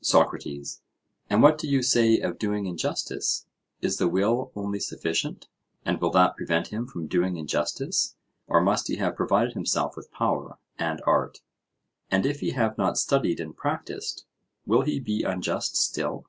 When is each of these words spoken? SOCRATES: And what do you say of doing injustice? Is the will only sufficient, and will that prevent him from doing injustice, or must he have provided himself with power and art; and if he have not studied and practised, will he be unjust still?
SOCRATES: 0.00 0.80
And 1.28 1.42
what 1.42 1.58
do 1.58 1.68
you 1.68 1.82
say 1.82 2.18
of 2.18 2.38
doing 2.38 2.64
injustice? 2.64 3.44
Is 3.82 3.98
the 3.98 4.08
will 4.08 4.50
only 4.56 4.80
sufficient, 4.80 5.46
and 5.84 6.00
will 6.00 6.08
that 6.12 6.36
prevent 6.36 6.68
him 6.68 6.86
from 6.86 7.06
doing 7.06 7.36
injustice, 7.36 8.16
or 8.46 8.62
must 8.62 8.88
he 8.88 8.96
have 8.96 9.14
provided 9.14 9.52
himself 9.52 9.94
with 9.94 10.10
power 10.10 10.56
and 10.78 11.02
art; 11.06 11.42
and 12.10 12.24
if 12.24 12.40
he 12.40 12.52
have 12.52 12.78
not 12.78 12.96
studied 12.96 13.40
and 13.40 13.58
practised, 13.58 14.24
will 14.64 14.80
he 14.80 14.98
be 15.00 15.22
unjust 15.22 15.76
still? 15.76 16.28